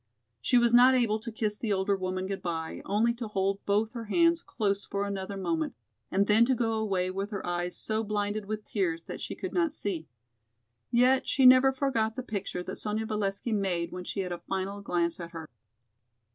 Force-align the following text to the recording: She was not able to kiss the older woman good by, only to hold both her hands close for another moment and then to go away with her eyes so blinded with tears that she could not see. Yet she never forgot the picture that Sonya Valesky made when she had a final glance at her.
She 0.41 0.57
was 0.57 0.73
not 0.73 0.95
able 0.95 1.19
to 1.19 1.31
kiss 1.31 1.59
the 1.59 1.71
older 1.71 1.95
woman 1.95 2.25
good 2.25 2.41
by, 2.41 2.81
only 2.85 3.13
to 3.13 3.27
hold 3.27 3.63
both 3.67 3.93
her 3.93 4.05
hands 4.05 4.41
close 4.41 4.83
for 4.83 5.05
another 5.05 5.37
moment 5.37 5.75
and 6.09 6.25
then 6.25 6.43
to 6.45 6.55
go 6.55 6.79
away 6.79 7.11
with 7.11 7.29
her 7.29 7.45
eyes 7.45 7.77
so 7.77 8.03
blinded 8.03 8.45
with 8.45 8.63
tears 8.63 9.03
that 9.03 9.21
she 9.21 9.35
could 9.35 9.53
not 9.53 9.71
see. 9.71 10.07
Yet 10.89 11.27
she 11.27 11.45
never 11.45 11.71
forgot 11.71 12.15
the 12.15 12.23
picture 12.23 12.63
that 12.63 12.77
Sonya 12.77 13.05
Valesky 13.05 13.53
made 13.53 13.91
when 13.91 14.03
she 14.03 14.21
had 14.21 14.31
a 14.31 14.39
final 14.39 14.81
glance 14.81 15.19
at 15.19 15.33
her. 15.33 15.47